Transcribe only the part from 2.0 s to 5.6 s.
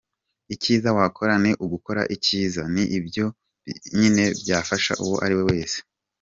icyiza, ni byo byo nyine byafasha uwo ariwe